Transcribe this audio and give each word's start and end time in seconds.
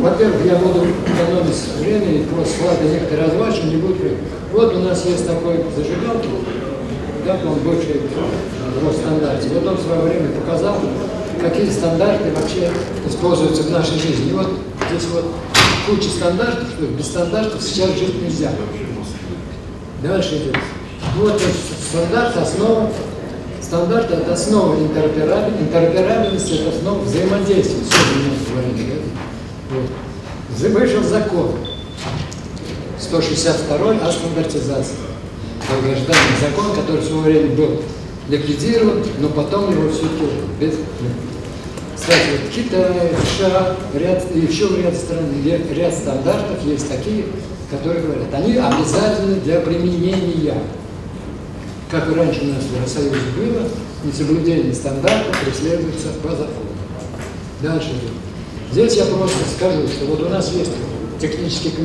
во-первых, 0.00 0.44
я 0.46 0.56
буду 0.56 0.86
экономить 1.04 1.56
время 1.78 2.12
и 2.12 2.24
просто 2.24 2.54
слабо 2.58 2.84
некоторые 2.84 3.28
озвучу, 3.28 3.66
не 3.66 3.76
буду. 3.76 3.96
Вот 4.52 4.74
у 4.74 4.78
нас 4.80 5.04
есть 5.06 5.26
такой 5.26 5.64
зажигалка, 5.76 6.26
да, 7.26 7.38
он 7.46 7.58
бывший 7.60 8.00
в 8.00 8.86
Росстандарте. 8.86 9.48
Вот 9.54 9.66
он 9.66 9.76
в 9.76 9.82
свое 9.82 10.00
время 10.00 10.30
показал, 10.40 10.76
какие 11.40 11.70
стандарты 11.70 12.32
вообще 12.32 12.70
используются 13.06 13.62
в 13.64 13.70
нашей 13.70 13.98
жизни. 13.98 14.30
И 14.30 14.32
вот 14.32 14.48
здесь 14.90 15.06
вот 15.12 15.26
куча 15.86 16.08
стандартов, 16.08 16.68
что 16.70 16.86
без 16.86 17.06
стандартов 17.06 17.62
сейчас 17.62 17.90
жить 17.90 18.22
нельзя. 18.22 18.52
Дальше 20.02 20.36
идет. 20.36 20.56
Вот 21.16 21.40
стандарт, 21.90 22.36
основа. 22.36 22.90
Стандарт– 23.60 24.10
это 24.12 24.32
основа 24.32 24.74
интероперабельности, 24.74 26.54
это 26.54 26.70
основа 26.76 27.02
взаимодействия. 27.04 27.84
Все? 27.84 28.89
Вот. 29.70 30.70
Вышел 30.70 31.02
закон. 31.02 31.52
162 32.98 33.90
о 33.90 34.12
стандартизации. 34.12 34.96
Долгожданный 35.68 36.36
закон, 36.40 36.74
который 36.74 37.00
в 37.00 37.04
свое 37.04 37.22
время 37.22 37.54
был 37.54 37.82
ликвидирован, 38.28 39.02
но 39.20 39.28
потом 39.28 39.70
его 39.72 39.90
все-таки 39.90 40.26
без... 40.60 40.74
Кстати, 41.94 42.30
вот 42.32 42.50
Китай, 42.54 43.12
США, 43.36 43.76
ряд, 43.94 44.24
еще 44.34 44.68
ряд 44.82 44.94
стран, 44.94 45.26
ряд 45.44 45.94
стандартов 45.94 46.64
есть 46.64 46.88
такие, 46.88 47.26
которые 47.70 48.02
говорят, 48.02 48.32
они 48.32 48.56
обязательны 48.56 49.36
для 49.40 49.60
применения. 49.60 50.58
Как 51.90 52.10
и 52.10 52.14
раньше 52.14 52.42
у 52.42 52.46
нас 52.46 52.62
в 52.62 52.74
Евросоюзе 52.74 53.16
было, 53.36 53.68
несоблюдение 54.04 54.72
стандартов 54.72 55.36
преследуется 55.44 56.08
по 56.22 56.30
закону. 56.30 56.70
Дальше. 57.60 57.90
Здесь 58.72 58.96
я 58.96 59.04
просто 59.06 59.36
скажу, 59.56 59.88
что 59.88 60.04
вот 60.06 60.20
у 60.20 60.28
нас 60.28 60.52
есть 60.52 60.70
технический 61.20 61.70
комитет, 61.70 61.78